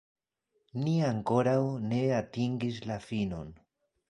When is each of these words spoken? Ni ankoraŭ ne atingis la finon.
Ni 0.85 0.95
ankoraŭ 1.09 1.59
ne 1.93 2.01
atingis 2.21 2.81
la 2.93 2.97
finon. 3.05 3.55